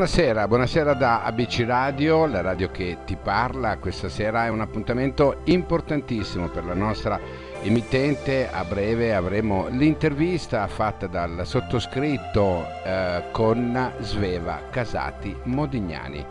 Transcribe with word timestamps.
Buonasera, 0.00 0.48
buonasera 0.48 0.94
da 0.94 1.24
ABC 1.24 1.62
Radio, 1.66 2.24
la 2.24 2.40
radio 2.40 2.70
che 2.70 3.00
ti 3.04 3.18
parla. 3.22 3.76
Questa 3.76 4.08
sera 4.08 4.46
è 4.46 4.48
un 4.48 4.62
appuntamento 4.62 5.42
importantissimo 5.44 6.48
per 6.48 6.64
la 6.64 6.72
nostra 6.72 7.20
emittente. 7.60 8.48
A 8.50 8.64
breve 8.64 9.14
avremo 9.14 9.66
l'intervista 9.68 10.66
fatta 10.68 11.06
dal 11.06 11.42
sottoscritto 11.44 12.64
eh, 12.82 13.24
con 13.30 13.92
Sveva 13.98 14.62
Casati 14.70 15.36
Modignani. 15.42 16.24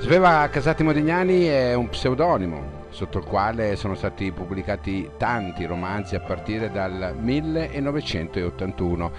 Sveva 0.00 0.46
Casati 0.50 0.82
Modignani 0.82 1.46
è 1.46 1.72
un 1.72 1.88
pseudonimo 1.88 2.88
sotto 2.90 3.16
il 3.16 3.24
quale 3.24 3.76
sono 3.76 3.94
stati 3.94 4.30
pubblicati 4.32 5.12
tanti 5.16 5.64
romanzi 5.64 6.14
a 6.14 6.20
partire 6.20 6.70
dal 6.70 7.14
1981. 7.18 9.12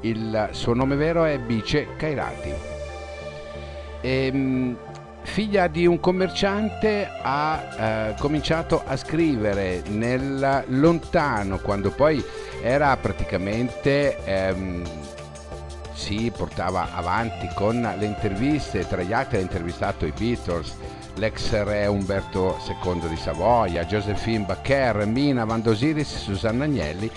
Il 0.00 0.48
suo 0.50 0.74
nome 0.74 0.96
vero 0.96 1.22
è 1.24 1.38
Bice 1.38 1.94
Cairati. 1.96 2.77
Ehm, 4.00 4.76
figlia 5.22 5.66
di 5.68 5.86
un 5.86 6.00
commerciante 6.00 7.08
ha 7.22 7.62
eh, 7.78 8.14
cominciato 8.18 8.82
a 8.84 8.96
scrivere 8.96 9.82
nel 9.88 10.64
lontano 10.68 11.58
quando 11.58 11.90
poi 11.90 12.24
era 12.62 12.96
praticamente 12.96 14.16
ehm, 14.24 14.82
si 15.92 16.32
portava 16.34 16.94
avanti 16.94 17.48
con 17.54 17.80
le 17.98 18.06
interviste 18.06 18.86
tra 18.86 19.02
gli 19.02 19.12
altri 19.12 19.36
ha 19.38 19.40
intervistato 19.40 20.06
i 20.06 20.12
Beatles 20.16 20.74
l'ex 21.14 21.62
re 21.62 21.86
Umberto 21.86 22.56
II 22.66 23.08
di 23.08 23.16
Savoia 23.16 23.84
Josephine 23.84 24.44
Baccher 24.44 25.04
Mina 25.06 25.44
Vandosiris 25.44 26.16
Susanna 26.16 26.64
Agnelli 26.64 27.10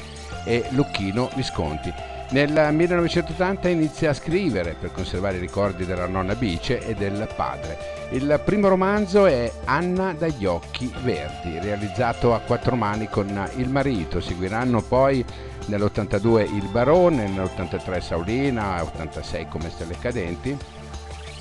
e 0.44 0.66
Lucchino 0.72 1.30
Visconti 1.36 1.94
nel 2.32 2.70
1980 2.72 3.68
inizia 3.68 4.12
a 4.12 4.14
scrivere 4.14 4.76
per 4.80 4.92
conservare 4.92 5.36
i 5.36 5.42
ricordi 5.42 5.86
della 5.86 6.08
nonna 6.08 6.36
Bice 6.36 6.80
e 6.80 6.94
del 6.94 7.28
padre. 7.36 8.08
Il 8.12 8.42
primo 8.46 8.70
romanzo 8.70 9.26
è 9.26 9.52
Anna 9.66 10.14
dagli 10.14 10.46
occhi 10.46 10.92
verdi, 11.04 11.60
realizzato 11.60 12.34
a 12.34 12.40
quattro 12.40 12.76
mani 12.76 13.10
con 13.10 13.50
il 13.58 13.68
marito. 13.68 14.22
Seguiranno 14.22 14.82
poi 14.82 15.24
nell'82 15.66 16.56
Il 16.56 16.70
Barone, 16.70 17.28
nell'83 17.28 18.00
Saulina, 18.00 18.82
86 18.82 19.48
Come 19.50 19.70
Stelle 19.70 19.98
Cadenti, 20.00 20.58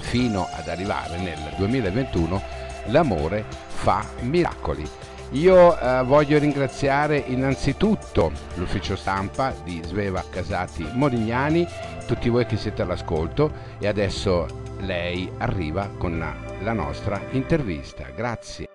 fino 0.00 0.48
ad 0.52 0.66
arrivare 0.68 1.18
nel 1.18 1.38
2021 1.56 2.42
L'amore 2.86 3.44
fa 3.68 4.05
miracoli. 4.22 4.88
Io 5.34 5.78
eh, 5.78 6.03
voglio 6.03 6.41
ringraziare 6.41 7.17
innanzitutto 7.17 8.33
l'ufficio 8.55 8.97
stampa 8.97 9.55
di 9.62 9.81
Sveva 9.84 10.25
Casati 10.28 10.84
Modignani, 10.92 11.64
tutti 12.05 12.28
voi 12.28 12.47
che 12.47 12.56
siete 12.56 12.83
all'ascolto 12.83 13.53
e 13.78 13.86
adesso 13.86 14.47
lei 14.81 15.31
arriva 15.39 15.89
con 15.97 16.19
la 16.19 16.73
nostra 16.73 17.20
intervista. 17.31 18.06
Grazie. 18.12 18.67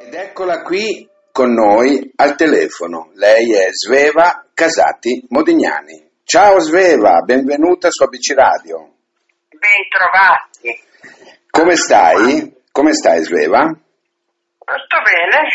Ed 0.00 0.12
eccola 0.12 0.62
qui 0.62 1.08
con 1.30 1.52
noi 1.52 2.10
al 2.16 2.34
telefono. 2.34 3.10
Lei 3.14 3.52
è 3.52 3.68
Sveva 3.70 4.44
Casati 4.52 5.24
Modignani. 5.28 6.04
Ciao 6.24 6.58
Sveva, 6.58 7.20
benvenuta 7.20 7.90
su 7.92 8.02
ABC 8.02 8.34
Radio. 8.34 8.94
Bentrovati. 9.50 10.82
Come 11.48 11.76
stai? 11.76 12.56
Come 12.72 12.92
stai 12.92 13.22
Sveva? 13.22 13.86
Sto 14.68 15.00
bene. 15.00 15.48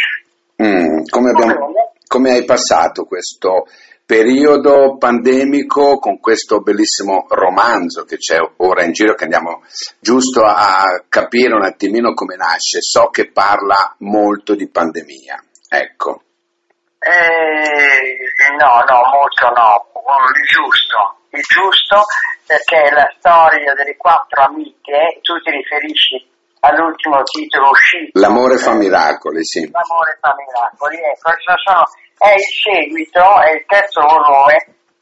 Mm, 0.63 1.03
come, 1.09 1.29
abbiamo, 1.29 1.93
come 2.07 2.31
hai 2.31 2.45
passato 2.45 3.03
questo 3.03 3.67
periodo 4.05 4.97
pandemico 4.97 5.99
con 5.99 6.19
questo 6.19 6.61
bellissimo 6.61 7.25
romanzo 7.29 8.03
che 8.03 8.17
c'è 8.17 8.37
ora 8.57 8.83
in 8.83 8.91
giro 8.91 9.13
che 9.13 9.23
andiamo 9.23 9.63
giusto 9.99 10.43
a 10.43 11.03
capire 11.07 11.53
un 11.53 11.63
attimino 11.63 12.13
come 12.13 12.35
nasce. 12.35 12.81
So 12.81 13.09
che 13.09 13.31
parla 13.31 13.95
molto 13.99 14.55
di 14.55 14.67
pandemia. 14.67 15.43
Ecco. 15.69 16.23
Eh, 16.99 18.55
no, 18.57 18.83
no, 18.87 19.01
molto 19.11 19.49
no, 19.53 19.89
il 20.33 20.45
giusto, 20.47 21.17
il 21.29 21.41
giusto 21.41 22.03
perché 22.47 22.89
la 22.93 23.13
storia 23.17 23.73
delle 23.73 23.95
quattro 23.97 24.43
amiche, 24.43 25.19
tu 25.21 25.37
ti 25.39 25.51
riferisci 25.51 26.31
all'ultimo 26.63 27.21
titolo 27.23 27.69
uscito. 27.69 28.19
L'amore 28.19 28.57
fa 28.57 28.73
miracoli, 28.73 29.43
sì. 29.43 29.69
L'amore 29.69 30.17
fa 30.19 30.35
miracoli, 30.35 30.97
ecco, 30.97 31.31
sono, 31.59 31.83
è 32.17 32.33
il 32.33 32.47
seguito, 32.63 33.41
è 33.41 33.51
il 33.51 33.65
terzo 33.67 34.01
volume 34.01 34.55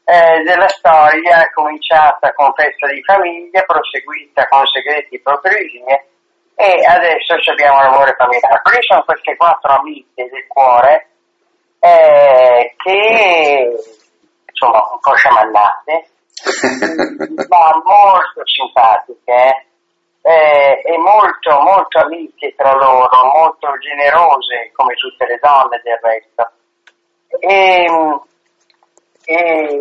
eh, 0.04 0.42
della 0.42 0.68
storia 0.68 1.48
cominciata 1.54 2.32
con 2.34 2.52
Festa 2.54 2.86
di 2.88 3.02
Famiglia, 3.02 3.62
proseguita 3.62 4.46
con 4.48 4.66
Segreti 4.66 5.14
e 5.14 5.18
Ipocrisie 5.18 6.06
e 6.54 6.84
adesso 6.84 7.34
abbiamo 7.50 7.78
L'amore 7.78 8.14
fa 8.16 8.26
miracoli. 8.26 8.78
Sono 8.80 9.04
queste 9.04 9.36
quattro 9.36 9.72
amiche 9.78 10.28
del 10.28 10.46
cuore 10.48 11.08
eh, 11.78 12.74
che 12.76 13.70
insomma 14.50 14.82
un 14.90 14.98
po' 14.98 15.14
sciamannate, 15.14 16.10
ma 17.46 17.82
molto 17.86 18.42
simpatiche. 18.46 19.32
Eh 19.32 19.70
eh, 20.22 20.82
e 20.84 20.98
molto, 20.98 21.60
molto 21.60 21.98
amiche 21.98 22.54
tra 22.56 22.72
loro, 22.74 23.10
molto 23.34 23.76
generose 23.78 24.70
come 24.72 24.94
tutte 24.94 25.26
le 25.26 25.38
donne 25.42 25.80
del 25.82 25.98
resto. 26.00 26.50
E, 27.40 27.86
e 29.24 29.80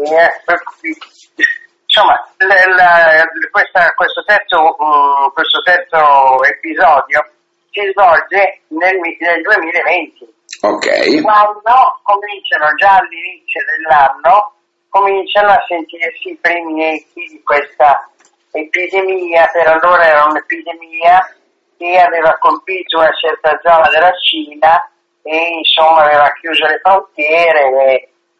insomma, 1.85 2.27
la, 2.37 2.55
la, 2.75 3.25
questa, 3.51 3.93
questo, 3.93 4.23
terzo, 4.23 4.75
uh, 4.79 5.31
questo, 5.33 5.61
terzo, 5.61 6.43
episodio 6.43 7.29
si 7.69 7.81
svolge 7.91 8.61
nel, 8.69 8.97
nel 9.19 9.41
2020. 9.41 10.33
Ok. 10.61 11.21
Quando 11.21 11.99
cominciano 12.03 12.73
già 12.75 12.97
all'inizio 12.97 13.61
dell'anno, 13.65 14.53
cominciano 14.89 15.49
a 15.49 15.63
sentirsi 15.67 16.29
i 16.29 16.37
primi 16.41 16.83
echi 16.83 17.25
di 17.29 17.41
questa 17.43 18.09
epidemia, 18.51 19.47
per 19.51 19.67
allora 19.67 20.05
era 20.05 20.25
un'epidemia 20.25 21.35
che 21.77 21.99
aveva 21.99 22.37
colpito 22.37 22.99
una 22.99 23.11
certa 23.13 23.59
zona 23.63 23.89
della 23.89 24.11
Cina 24.19 24.89
e 25.23 25.37
insomma 25.57 26.03
aveva 26.03 26.31
chiuso 26.33 26.65
le 26.65 26.79
frontiere, 26.79 27.61
e, 27.61 27.93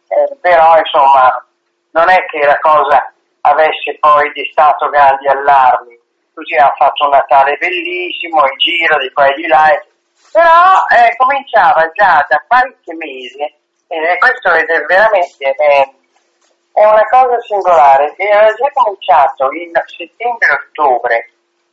eh, 0.08 0.36
però 0.40 0.76
insomma 0.78 1.44
non 1.92 2.08
è 2.08 2.24
che 2.26 2.44
la 2.46 2.58
cosa 2.58 3.12
avesse 3.42 3.96
poi 3.98 4.30
destato 4.32 4.88
grandi 4.88 5.28
allarmi. 5.28 5.98
Tutti 6.34 6.56
hanno 6.56 6.74
fatto 6.76 7.04
un 7.04 7.10
Natale 7.10 7.56
bellissimo, 7.58 8.40
in 8.40 8.56
giro 8.56 8.98
di 8.98 9.12
qua 9.12 9.26
e 9.26 9.34
di 9.34 9.46
là, 9.46 9.68
però 10.32 10.86
eh, 10.88 11.14
cominciava 11.16 11.90
già 11.92 12.24
da 12.26 12.42
qualche 12.46 12.94
mese, 12.94 13.54
e 13.88 14.16
questo 14.18 14.50
è 14.50 14.64
veramente 14.86 15.44
eh, 15.44 15.92
è 16.72 16.84
una 16.84 17.06
cosa 17.08 17.38
singolare, 17.40 18.14
era 18.16 18.48
già 18.54 18.70
cominciato 18.72 19.52
in 19.52 19.72
settembre-ottobre 19.84 21.30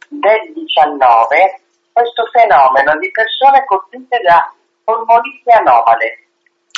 del 0.10 0.54
19 0.54 1.62
questo 1.92 2.26
fenomeno 2.32 2.98
di 2.98 3.10
persone 3.12 3.64
colpite 3.66 4.20
da 4.22 4.52
polmoniti 4.84 5.52
anomale 5.52 6.28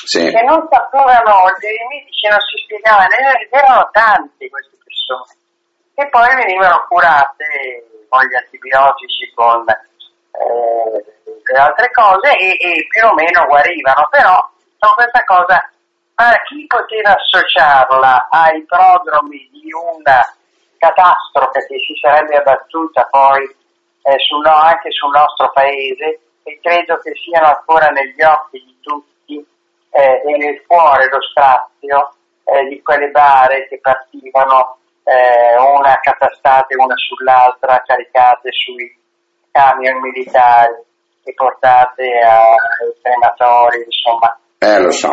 sì. 0.05 0.29
che 0.29 0.41
non 0.43 0.67
sapevano, 0.69 1.49
i 1.49 1.87
medici 1.89 2.27
non 2.27 2.39
si 2.39 2.61
spiegavano, 2.63 3.09
erano 3.49 3.89
tante 3.91 4.49
queste 4.49 4.77
persone 4.83 5.39
che 5.95 6.07
poi 6.09 6.35
venivano 6.35 6.85
curate 6.87 8.05
con 8.09 8.25
gli 8.25 8.35
antibiotici, 8.35 9.31
con 9.33 9.65
eh, 9.69 11.57
altre 11.57 11.91
cose 11.91 12.37
e, 12.37 12.57
e 12.59 12.87
più 12.87 13.05
o 13.05 13.13
meno 13.13 13.45
guarivano, 13.45 14.07
però 14.09 14.49
sono 14.77 14.93
questa 14.95 15.23
cosa 15.23 15.71
ma 16.15 16.31
chi 16.45 16.65
poteva 16.67 17.15
associarla 17.15 18.27
ai 18.29 18.63
prodromi 18.65 19.49
di 19.51 19.71
una 19.73 20.21
catastrofe 20.77 21.65
che 21.67 21.79
si 21.79 21.93
sarebbe 21.99 22.37
abbattuta 22.37 23.07
poi 23.09 23.43
eh, 24.03 24.19
sul, 24.19 24.45
anche 24.45 24.91
sul 24.91 25.11
nostro 25.11 25.49
paese? 25.51 26.19
E 26.43 26.59
credo 26.61 26.97
che 26.97 27.13
siano 27.23 27.47
ancora 27.47 27.87
negli 27.87 28.21
occhi 28.23 28.63
di 28.63 28.77
tutti 28.81 29.45
eh, 29.91 30.21
e 30.25 30.37
nel 30.37 30.63
cuore 30.65 31.07
lo 31.09 31.21
strazio 31.21 32.13
eh, 32.45 32.65
di 32.67 32.81
quelle 32.81 33.09
bare 33.09 33.67
che 33.67 33.79
partivano 33.79 34.77
eh, 35.03 35.55
una 35.57 35.99
catastate 35.99 36.75
una 36.75 36.95
sull'altra 36.95 37.81
caricate 37.85 38.49
sui 38.51 38.97
camion 39.51 39.99
militari 39.99 40.73
e 41.23 41.33
portate 41.33 42.03
ai 42.03 42.93
crematori 43.01 43.83
insomma. 43.85 44.39
Eh, 44.59 44.79
lo 44.79 44.91
so 44.91 45.09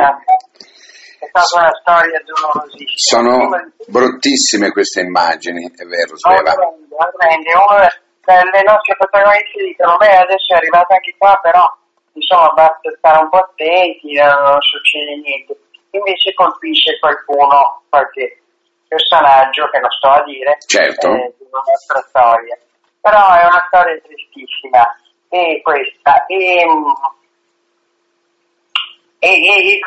è 1.19 1.27
stata 1.27 1.59
una 1.59 1.75
storia 1.81 2.23
dolorosissima. 2.23 2.95
Sono 2.95 3.51
bruttissime 3.87 4.71
queste 4.71 5.01
immagini, 5.01 5.67
è 5.75 5.85
vero, 5.85 6.17
Sveva. 6.17 6.55
Orrende, 6.55 7.55
orrende. 7.55 8.07
Le 8.29 8.63
nostre 8.63 8.95
protagoniste 8.97 9.65
dicono, 9.65 9.97
beh, 9.97 10.17
adesso 10.17 10.53
è 10.53 10.57
arrivata 10.57 10.95
anche 10.95 11.15
qua, 11.17 11.39
però 11.43 11.65
insomma 12.13 12.49
basta 12.49 12.93
stare 12.99 13.23
un 13.23 13.29
po' 13.31 13.39
attenti, 13.39 14.13
non 14.15 14.61
succede 14.61 15.17
niente. 15.17 15.57
Invece 15.91 16.35
colpisce 16.35 16.99
qualcuno, 17.01 17.83
qualche 17.89 18.43
personaggio 18.87 19.69
che 19.71 19.79
non 19.79 19.91
sto 19.91 20.09
a 20.09 20.23
dire 20.25 20.57
certo. 20.67 21.09
eh, 21.09 21.35
di 21.39 21.47
una 21.49 21.63
nostra 21.65 22.01
storia. 22.09 22.59
Però 23.01 23.33
è 23.33 23.45
una 23.47 23.65
storia 23.69 23.99
tristissima 24.05 24.85
e 25.31 25.61
questa. 25.63 26.27
E, 26.27 26.67
e, 29.21 29.29
e, 29.29 29.63
e 29.65 29.81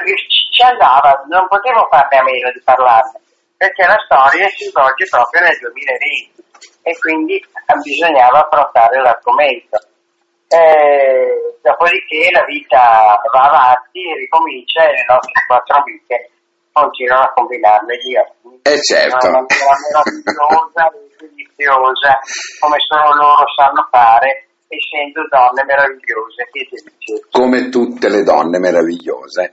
ci 0.51 0.62
andava, 0.62 1.24
non 1.31 1.48
potevo 1.48 1.88
farne 1.89 2.18
a 2.19 2.24
meno 2.24 2.51
di 2.51 2.62
parlarne, 2.62 3.19
perché 3.56 3.88
la 3.88 3.98
storia 4.03 4.48
si 4.50 4.68
svolge 4.68 5.07
proprio 5.09 5.42
nel 5.42 5.57
2020 5.57 6.44
e 6.83 7.00
quindi 7.00 7.39
bisognava 7.81 8.44
affrontare 8.44 9.00
l'argomento. 9.00 9.80
Eh, 10.51 11.56
dopodiché 11.63 12.27
la 12.31 12.44
vita 12.44 13.15
va 13.31 13.44
avanti, 13.48 14.03
ricomincia 14.19 14.83
e 14.83 14.92
le 14.92 15.06
nostre 15.07 15.31
quattro 15.48 15.77
amiche 15.80 16.30
continuano 16.74 17.24
a 17.24 17.33
combinarle 17.33 17.95
io. 17.95 18.24
Eh 18.63 18.81
certo. 18.81 19.27
Una 19.27 19.45
maniera 19.48 19.75
meravigliosa 19.80 20.92
e 20.92 21.27
deliziosa, 21.31 22.19
come 22.59 22.77
solo 22.83 23.15
loro 23.15 23.45
sanno 23.56 23.88
fare, 23.89 24.48
essendo 24.68 25.24
donne 25.30 25.63
meravigliose 25.63 26.50
e. 26.51 26.68
Come 27.31 27.69
tutte 27.69 28.09
le 28.09 28.24
donne 28.24 28.59
meravigliose. 28.59 29.51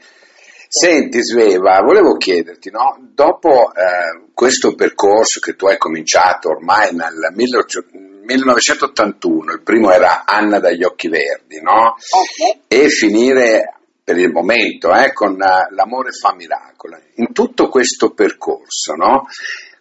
Senti 0.70 1.23
Sveva, 1.23 1.81
volevo 1.81 2.19
chiederti, 2.19 2.70
no? 2.70 2.99
dopo 3.00 3.73
eh, 3.73 4.26
questo 4.35 4.75
percorso 4.75 5.41
che 5.41 5.56
tu 5.56 5.67
hai 5.67 5.79
cominciato 5.79 6.50
ormai 6.50 6.94
nel 6.94 7.32
1981, 7.32 9.53
il 9.53 9.62
primo 9.62 9.91
era 9.91 10.26
Anna 10.26 10.59
dagli 10.59 10.85
occhi 10.85 11.09
verdi, 11.09 11.62
no? 11.62 11.97
Okay. 11.97 12.65
e 12.69 12.91
finire 12.91 13.76
per 14.05 14.19
il 14.19 14.31
momento 14.31 14.94
eh, 14.94 15.15
con 15.15 15.32
uh, 15.32 15.75
L'amore 15.75 16.12
fa 16.12 16.35
miracolo. 16.35 16.99
In 17.14 17.32
tutto 17.32 17.71
questo 17.71 18.11
percorso, 18.11 18.94
no? 18.94 19.26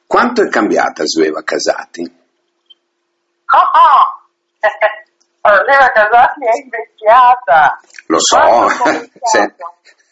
quanto 0.06 0.42
è 0.42 0.48
cambiata 0.48 1.06
Sveva 1.06 1.44
Casati? 1.44 2.10
Oh, 3.46 3.58
oh. 3.58 4.22
Sveva 5.44 5.92
Casati 5.92 6.46
è 6.46 6.52
invecchiata. 6.64 7.78
Lo 8.06 8.22
so. 8.22 8.38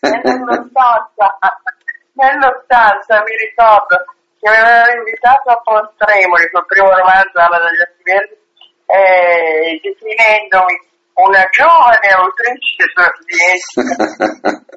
Sì. 0.06 0.12
Nell'80, 0.14 1.30
nell'80 2.14 3.24
mi 3.24 3.36
ricordo 3.36 3.96
che 4.40 4.50
mi 4.50 4.58
avevano 4.58 4.92
invitato 5.00 5.50
a 5.50 5.62
Pontremoli 5.64 6.50
col 6.52 6.66
primo 6.66 6.90
romanzo 6.90 7.34
degli 7.34 7.82
Occhi 7.82 8.04
Verdi 8.04 8.44
eh, 8.88 9.80
definendomi 9.82 10.76
una 11.16 11.48
giovane 11.50 12.08
autrice 12.14 12.86
sorridente. 12.94 13.82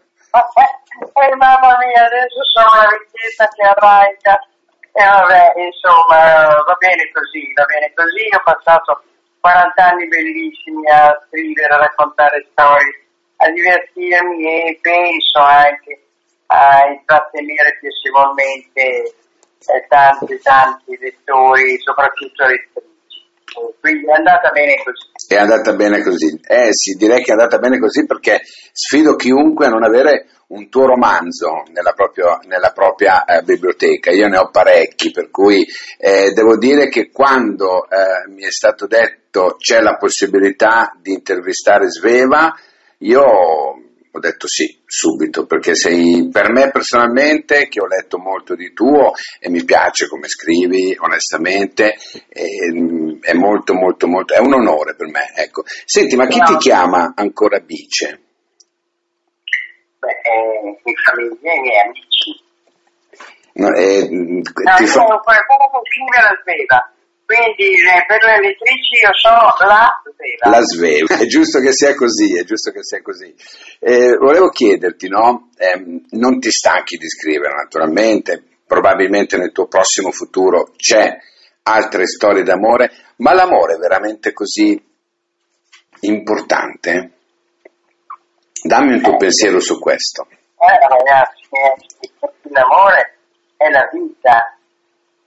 e 0.99 1.35
mamma 1.37 1.77
mia, 1.79 2.05
adesso 2.05 2.43
sono 2.53 2.71
una 2.73 2.89
vecchietta 2.89 3.49
che 3.49 3.63
arraica. 3.63 4.41
E 4.93 5.05
vabbè, 5.05 5.53
insomma, 5.57 6.63
va 6.65 6.77
bene 6.79 7.11
così, 7.13 7.53
va 7.55 7.65
bene 7.65 7.93
così. 7.95 8.27
Ho 8.35 8.43
passato 8.43 9.03
40 9.41 9.85
anni 9.85 10.09
bellissimi 10.09 10.91
a 10.91 11.15
scrivere, 11.27 11.75
a 11.75 11.79
raccontare 11.79 12.47
storie 12.51 13.07
a 13.38 13.50
divertirmi 13.50 14.44
e 14.44 14.79
penso 14.81 15.38
anche 15.38 16.02
a 16.46 16.90
intrattenere 16.90 17.79
piacevolmente 17.81 18.81
eh, 18.81 19.87
tanti 19.88 20.38
tanti 20.43 20.96
lettori, 20.99 21.79
soprattutto 21.79 22.44
lettrici. 22.44 22.87
Quindi 23.81 24.06
è 24.06 24.12
andata 24.12 24.50
bene 24.50 24.82
così. 24.82 25.35
È 25.35 25.37
andata 25.37 25.73
bene 25.75 26.02
così. 26.02 26.40
Eh 26.46 26.73
sì, 26.73 26.94
direi 26.94 27.23
che 27.23 27.31
è 27.31 27.32
andata 27.32 27.58
bene 27.58 27.79
così 27.79 28.06
perché 28.06 28.40
sfido 28.73 29.14
chiunque 29.17 29.67
a 29.67 29.70
non 29.70 29.84
avere 29.84 30.26
un 30.49 30.69
tuo 30.69 30.87
romanzo 30.87 31.62
nella, 31.73 31.93
proprio, 31.93 32.38
nella 32.44 32.73
propria 32.73 33.25
eh, 33.25 33.43
biblioteca. 33.43 34.11
Io 34.11 34.29
ne 34.29 34.38
ho 34.38 34.50
parecchi, 34.50 35.11
per 35.11 35.31
cui 35.31 35.67
eh, 35.99 36.32
devo 36.32 36.56
dire 36.56 36.88
che 36.88 37.11
quando 37.11 37.84
eh, 37.88 38.29
mi 38.31 38.44
è 38.44 38.50
stato 38.50 38.87
detto 38.87 39.56
c'è 39.58 39.81
la 39.81 39.96
possibilità 39.96 40.96
di 41.00 41.12
intervistare 41.12 41.88
Sveva, 41.88 42.55
io 42.99 43.23
ho 44.11 44.19
detto 44.21 44.49
sì, 44.49 44.81
subito, 44.85 45.47
perché 45.47 45.75
sei 45.75 46.29
per 46.33 46.50
me 46.50 46.71
personalmente, 46.71 47.69
che 47.69 47.81
ho 47.81 47.87
letto 47.87 48.19
molto 48.19 48.55
di 48.55 48.73
tuo 48.73 49.12
e 49.39 49.49
mi 49.50 49.62
piace 49.65 50.09
come 50.09 50.29
scrivi, 50.29 50.97
onestamente, 50.99 51.95
è, 52.29 52.43
è 53.21 53.33
molto, 53.35 53.75
molto, 53.75 54.06
molto, 54.09 54.35
è 54.35 54.39
un 54.39 54.55
onore 54.55 54.97
per 54.97 55.06
me. 55.09 55.33
Ecco. 55.37 55.62
Senti, 55.85 56.17
ma 56.17 56.27
chi 56.27 56.39
No. 56.39 56.47
ti 56.47 56.56
chiama 56.56 57.12
ancora 57.15 57.61
Bice? 57.61 58.21
Beh, 59.99 60.09
eh, 60.09 60.81
in 60.83 60.94
famiglia, 61.05 61.53
i 61.55 61.61
miei 61.61 61.81
amici. 61.85 62.47
No, 63.55 63.75
eh, 63.75 64.09
No, 64.09 64.41
ti 64.77 64.87
fa- 64.87 64.93
sono 64.93 65.21
qualcuno 65.21 65.69
che 65.71 65.79
scrive 65.91 66.21
la 66.23 66.39
sveva, 66.41 66.93
quindi 67.29 67.75
eh, 67.75 68.07
per 68.07 68.25
le 68.25 68.41
lettrici 68.41 69.05
io 69.05 69.13
sono 69.13 69.53
la 69.69 70.01
sveva. 70.03 70.49
La 70.49 70.63
sveva, 70.63 71.19
è 71.19 71.27
giusto 71.27 71.61
che 71.61 71.75
sia 71.75 71.95
così, 71.95 72.39
è 72.39 72.43
giusto 72.45 72.71
che 72.71 72.83
sia 72.83 73.03
così. 73.03 73.35
Eh, 73.81 74.17
volevo 74.17 74.49
chiederti, 74.49 75.09
no? 75.09 75.51
Ehm, 75.59 76.07
non 76.13 76.41
ti 76.41 76.51
stanchi 76.51 76.97
di 76.97 77.07
scrivere 77.07 77.53
naturalmente, 77.53 78.43
probabilmente 78.67 79.37
nel 79.37 79.53
tuo 79.53 79.67
prossimo 79.67 80.11
futuro 80.11 80.73
c'è 80.75 81.19
altre 81.65 82.07
storie 82.07 82.45
d'amore, 82.45 82.93
ma 83.17 83.35
l'amore 83.35 83.75
è 83.75 83.79
veramente 83.79 84.33
così 84.33 84.83
importante? 86.01 87.11
Dammi 88.63 88.95
un 88.95 89.03
tuo 89.03 89.19
pensiero 89.19 89.61
su 89.61 89.79
questo. 89.79 90.27
Eh, 90.31 90.89
ragazzi, 90.89 91.43
eh, 91.51 92.51
l'amore 92.51 93.19
è 93.55 93.69
la 93.69 93.87
vita. 93.93 94.57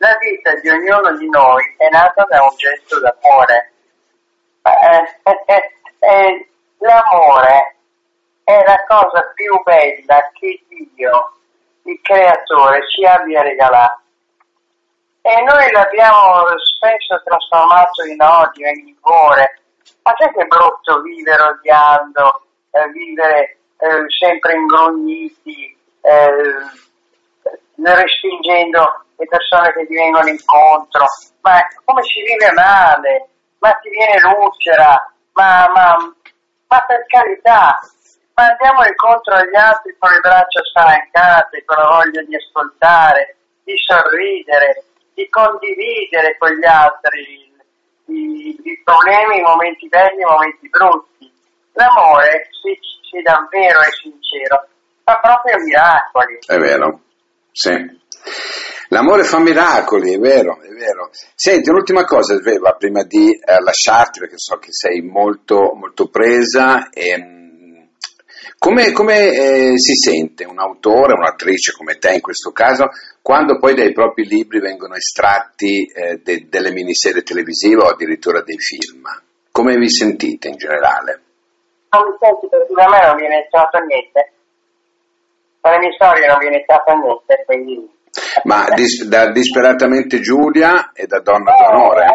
La 0.01 0.17
vita 0.17 0.55
di 0.55 0.67
ognuno 0.67 1.15
di 1.15 1.29
noi 1.29 1.61
è 1.77 1.87
nata 1.89 2.25
da 2.27 2.41
un 2.41 2.55
gesto 2.55 2.99
d'amore. 2.99 3.71
Eh, 4.63 5.31
eh, 5.45 5.73
eh, 5.99 6.49
l'amore 6.79 7.75
è 8.43 8.63
la 8.65 8.83
cosa 8.87 9.31
più 9.35 9.61
bella 9.61 10.27
che 10.33 10.59
Dio, 10.67 11.33
il 11.83 11.99
creatore, 12.01 12.79
ci 12.89 13.05
abbia 13.05 13.43
regalato. 13.43 14.01
E 15.21 15.43
noi 15.43 15.71
l'abbiamo 15.71 16.45
spesso 16.57 17.21
trasformato 17.23 18.03
in 18.03 18.19
odio, 18.19 18.69
in 18.69 18.83
livore. 18.83 19.61
Ma 20.01 20.15
sai 20.17 20.33
che 20.33 20.45
brutto 20.45 20.99
vivere 21.01 21.43
odiando, 21.43 22.41
vivere 22.91 23.59
sempre 24.19 24.55
ingrugniti, 24.55 25.77
eh, 26.01 26.89
respingendo 27.75 29.05
le 29.17 29.25
persone 29.27 29.73
che 29.73 29.87
ti 29.87 29.95
vengono 29.95 30.27
incontro. 30.27 31.05
Ma 31.41 31.59
come 31.83 32.01
si 32.03 32.21
vive 32.21 32.51
male? 32.53 33.27
Ma 33.59 33.71
ti 33.73 33.89
viene 33.89 34.19
l'ulcera? 34.19 35.11
Ma, 35.33 35.69
ma, 35.73 35.95
ma 36.67 36.85
per 36.85 37.05
carità, 37.07 37.79
ma 38.33 38.47
andiamo 38.47 38.85
incontro 38.85 39.35
agli 39.35 39.55
altri 39.55 39.95
con 39.97 40.09
le 40.11 40.19
braccia 40.19 40.63
spalancate, 40.63 41.63
con 41.65 41.77
la 41.77 41.87
voglia 41.87 42.21
di 42.23 42.35
ascoltare, 42.35 43.35
di 43.63 43.73
sorridere, 43.77 44.83
di 45.13 45.29
condividere 45.29 46.37
con 46.37 46.49
gli 46.49 46.65
altri 46.65 47.49
i, 48.05 48.59
i 48.61 48.81
problemi, 48.83 49.37
i 49.37 49.41
momenti 49.41 49.87
belli, 49.87 50.21
i 50.21 50.25
momenti 50.25 50.69
brutti. 50.69 51.31
L'amore, 51.73 52.49
se, 52.61 52.77
se 53.09 53.21
davvero 53.21 53.79
è 53.79 53.91
sincero, 54.01 54.67
fa 55.03 55.17
proprio 55.19 55.57
miracoli. 55.59 56.39
È 56.45 56.57
vero, 56.57 56.99
sì. 57.51 57.99
L'amore 58.89 59.23
fa 59.23 59.39
miracoli, 59.39 60.13
è 60.13 60.17
vero, 60.17 60.59
è 60.61 60.67
vero. 60.67 61.09
Senti, 61.33 61.69
un'ultima 61.69 62.03
cosa, 62.03 62.35
Sveva, 62.35 62.73
prima 62.73 63.03
di 63.03 63.31
eh, 63.31 63.61
lasciarti, 63.61 64.19
perché 64.19 64.37
so 64.37 64.57
che 64.57 64.71
sei 64.71 65.01
molto, 65.01 65.73
molto 65.75 66.09
presa. 66.09 66.89
ehm, 66.91 67.39
come 68.57 68.91
come, 68.91 69.31
eh, 69.31 69.79
si 69.79 69.95
sente 69.95 70.45
un 70.45 70.59
autore, 70.59 71.13
un'attrice 71.13 71.71
come 71.71 71.95
te 71.95 72.13
in 72.13 72.21
questo 72.21 72.51
caso, 72.51 72.89
quando 73.21 73.57
poi 73.57 73.73
dai 73.73 73.91
propri 73.91 74.25
libri 74.27 74.59
vengono 74.59 74.93
estratti 74.93 75.85
eh, 75.85 76.19
de- 76.21 76.45
delle 76.47 76.71
miniserie 76.71 77.23
televisive 77.23 77.81
o 77.81 77.87
addirittura 77.87 78.43
dei 78.43 78.59
film? 78.59 79.01
Come 79.51 79.75
vi 79.77 79.89
sentite 79.89 80.49
in 80.49 80.57
generale? 80.57 81.21
Non 81.89 82.03
mi 82.09 82.15
senti 82.19 82.47
perché 82.49 82.73
da 82.73 82.87
me 82.87 83.07
non 83.07 83.15
viene 83.15 83.43
estratto 83.43 83.79
niente. 83.79 84.31
Storie 85.93 86.27
non 86.27 86.37
viene 86.39 86.59
estratto 86.59 86.95
niente, 86.95 87.43
quindi... 87.45 87.99
Ma 88.43 88.65
dis- 88.75 89.05
da 89.05 89.31
Disperatamente 89.31 90.19
Giulia 90.19 90.91
e 90.93 91.05
da 91.07 91.21
Donna 91.21 91.53
Eh, 91.53 91.63
d'Onore? 91.63 92.05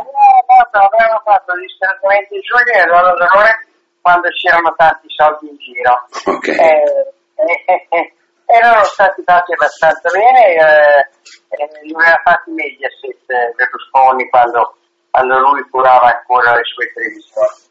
fatto, 0.47 0.79
abbiamo 0.79 1.21
fatto 1.25 1.53
disperatamente 1.57 2.38
Giulia 2.41 2.83
e 2.83 2.87
Lolo 2.87 3.15
d'Onore 3.17 3.67
quando 4.03 4.29
c'erano 4.31 4.75
tanti 4.76 5.07
soldi 5.09 5.49
in 5.49 5.57
giro. 5.57 6.07
Ok. 6.26 6.49
Eh, 6.49 6.55
eh, 6.55 7.62
eh, 7.67 7.87
eh, 7.91 8.12
erano 8.47 8.85
stati 8.85 9.23
fatti 9.23 9.53
abbastanza 9.53 10.09
bene, 10.11 10.55
eh, 10.55 11.00
eh, 11.57 11.69
li 11.83 11.95
aveva 11.95 12.21
fatti 12.23 12.50
Mediaset 12.50 13.31
eh, 13.31 13.53
Berlusconi 13.57 14.29
quando, 14.29 14.76
quando 15.11 15.38
lui 15.38 15.62
curava 15.71 16.12
ancora 16.12 16.55
le 16.55 16.62
sue 16.65 16.93
televisioni. 16.93 17.65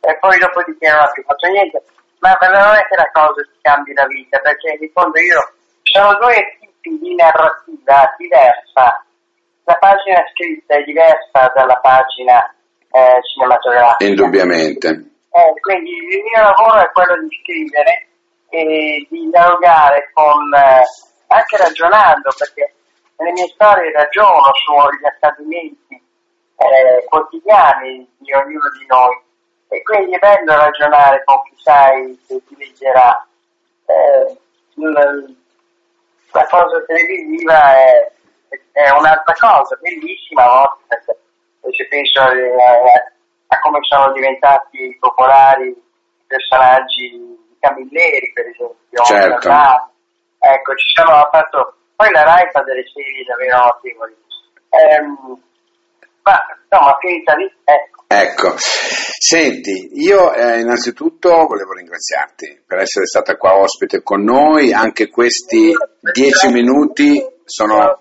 E 0.00 0.16
poi 0.18 0.38
dopodiché 0.38 0.88
non 0.90 1.00
ha 1.00 1.10
più 1.10 1.22
fatto 1.24 1.46
niente, 1.48 1.82
ma 2.20 2.36
non 2.40 2.74
è 2.74 2.86
che 2.88 2.96
la 2.96 3.10
cosa 3.12 3.42
ti 3.42 3.58
cambi 3.60 3.92
la 3.94 4.06
vita, 4.06 4.38
perché 4.38 4.76
in 4.80 4.90
fondo 4.92 5.18
io 5.20 5.52
sono 5.82 6.14
due 6.18 6.58
tipi 6.60 6.98
di 6.98 7.14
narrativa 7.14 8.14
diversa, 8.16 9.04
la 9.64 9.76
pagina 9.76 10.24
scritta 10.32 10.76
è 10.76 10.82
diversa 10.82 11.52
dalla 11.54 11.76
pagina 11.76 12.54
eh, 12.90 13.20
cinematografica. 13.22 14.04
Indubbiamente. 14.04 14.88
Eh, 15.30 15.60
quindi 15.60 15.90
il 15.90 16.22
mio 16.24 16.42
lavoro 16.42 16.80
è 16.80 16.90
quello 16.92 17.20
di 17.22 17.28
scrivere 17.42 18.08
e 18.48 19.06
di 19.10 19.28
dialogare 19.28 20.10
con, 20.12 20.52
eh, 20.54 20.82
anche 21.28 21.56
ragionando, 21.56 22.30
perché 22.36 22.74
nelle 23.18 23.32
mie 23.32 23.48
storie 23.48 23.92
ragiono 23.92 24.50
sugli 24.54 25.04
accadimenti 25.04 25.94
eh, 26.56 27.04
quotidiani 27.06 28.08
di 28.18 28.32
ognuno 28.32 28.70
di 28.78 28.86
noi 28.86 29.26
e 29.68 29.82
quindi 29.82 30.14
è 30.14 30.18
bello 30.18 30.56
ragionare 30.56 31.22
con 31.24 31.42
chi 31.44 31.54
sai 31.62 32.18
che 32.26 32.40
ti 32.46 32.56
leggerà. 32.56 33.26
Eh, 33.86 34.36
la 36.32 36.46
cosa 36.46 36.84
televisiva 36.86 37.74
è, 37.74 38.12
è, 38.72 38.90
un'altra 38.90 39.34
cosa, 39.38 39.78
bellissima 39.80 40.44
a 40.44 40.48
volte, 40.48 41.18
se 41.74 41.86
penso 41.88 42.20
a, 42.20 42.30
a 43.48 43.58
come 43.60 43.78
sono 43.82 44.12
diventati 44.12 44.96
popolari 45.00 45.68
i 45.68 46.24
personaggi 46.26 47.36
Camilleri, 47.60 48.32
per 48.32 48.46
esempio. 48.46 49.02
Certo. 49.04 49.50
Ecco, 50.38 50.74
ci 50.76 50.86
sono 50.94 51.28
fatto. 51.30 51.74
Poi 51.96 52.10
la 52.12 52.22
Rai 52.22 52.48
fa 52.52 52.62
delle 52.62 52.84
serie 52.92 53.24
davvero 53.24 53.64
notevoli. 53.64 54.16
Ehm, 54.70 55.42
ma 56.28 56.36
insomma, 56.68 56.96
finita 57.00 57.34
lì, 57.34 57.44
ecco. 57.64 57.96
Ecco, 58.10 58.54
senti, 58.56 59.90
io 60.00 60.32
eh, 60.32 60.60
innanzitutto 60.60 61.46
volevo 61.46 61.74
ringraziarti 61.74 62.62
per 62.66 62.78
essere 62.78 63.04
stata 63.04 63.36
qua 63.36 63.58
ospite 63.58 64.02
con 64.02 64.22
noi, 64.22 64.72
anche 64.72 65.08
questi 65.08 65.74
dieci 66.14 66.48
minuti 66.48 67.22
sono, 67.44 68.00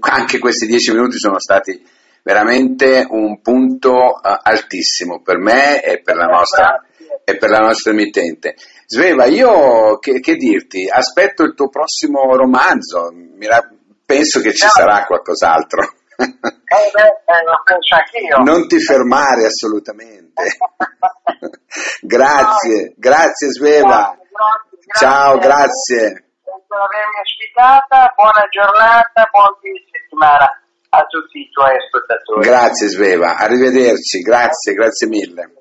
anche 0.00 0.38
questi 0.38 0.66
dieci 0.66 0.92
minuti 0.92 1.18
sono 1.18 1.40
stati 1.40 1.84
veramente 2.22 3.06
un 3.10 3.40
punto 3.40 3.90
uh, 3.90 4.38
altissimo 4.42 5.20
per 5.20 5.38
me 5.38 5.82
e 5.82 6.00
per 6.00 6.14
la 6.14 6.26
nostra, 6.26 6.84
e 7.24 7.36
per 7.36 7.50
la 7.50 7.60
nostra 7.60 7.90
emittente. 7.90 8.54
Sveva, 8.86 9.24
io 9.24 9.98
che, 9.98 10.20
che, 10.20 10.36
dirti, 10.36 10.88
aspetto 10.88 11.42
il 11.42 11.54
tuo 11.54 11.68
prossimo 11.68 12.36
romanzo, 12.36 13.12
ra- 13.40 13.68
penso 14.06 14.40
che 14.40 14.52
ci 14.52 14.66
sarà 14.68 15.06
qualcos'altro. 15.06 15.94
Eh 16.18 16.90
beh, 16.92 17.42
lo 17.44 17.62
penso 17.64 17.94
anch'io. 17.94 18.38
Non 18.42 18.66
ti 18.66 18.80
fermare 18.80 19.46
assolutamente. 19.46 20.42
grazie, 22.02 22.94
grazie 22.96 23.48
Sveva. 23.50 24.16
Grazie, 24.18 24.78
grazie, 24.82 24.98
Ciao, 24.98 25.38
grazie. 25.38 26.24
Per 26.42 26.78
avermi 26.78 27.18
ospitata, 27.22 28.12
buona 28.16 28.44
giornata, 28.50 29.28
buon 29.30 29.56
fine 29.62 29.80
settimana 29.90 30.44
a 30.90 31.02
tutti 31.04 31.38
i 31.38 31.48
tuoi 31.50 31.76
ascoltatori. 31.76 32.46
Grazie 32.46 32.88
Sveva, 32.88 33.36
arrivederci, 33.36 34.18
grazie, 34.20 34.74
grazie 34.74 35.06
mille. 35.06 35.52